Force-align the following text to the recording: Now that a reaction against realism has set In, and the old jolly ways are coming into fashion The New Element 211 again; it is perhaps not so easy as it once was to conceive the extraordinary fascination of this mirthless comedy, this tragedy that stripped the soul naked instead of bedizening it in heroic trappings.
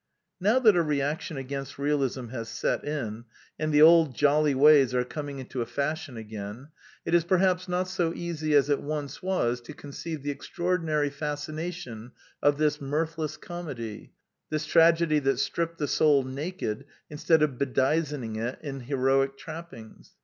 Now 0.39 0.57
that 0.57 0.75
a 0.75 0.81
reaction 0.81 1.37
against 1.37 1.77
realism 1.77 2.29
has 2.29 2.49
set 2.49 2.83
In, 2.83 3.25
and 3.59 3.71
the 3.71 3.83
old 3.83 4.15
jolly 4.15 4.55
ways 4.55 4.95
are 4.95 5.03
coming 5.05 5.37
into 5.37 5.63
fashion 5.63 6.15
The 6.15 6.23
New 6.23 6.37
Element 6.39 6.69
211 6.71 6.71
again; 6.71 6.71
it 7.05 7.13
is 7.13 7.23
perhaps 7.23 7.67
not 7.67 7.87
so 7.87 8.11
easy 8.15 8.55
as 8.55 8.67
it 8.71 8.81
once 8.81 9.21
was 9.21 9.61
to 9.61 9.75
conceive 9.75 10.23
the 10.23 10.31
extraordinary 10.31 11.11
fascination 11.11 12.13
of 12.41 12.57
this 12.57 12.81
mirthless 12.81 13.37
comedy, 13.37 14.13
this 14.49 14.65
tragedy 14.65 15.19
that 15.19 15.37
stripped 15.37 15.77
the 15.77 15.85
soul 15.87 16.23
naked 16.23 16.85
instead 17.11 17.43
of 17.43 17.59
bedizening 17.59 18.37
it 18.37 18.57
in 18.63 18.79
heroic 18.79 19.37
trappings. 19.37 20.13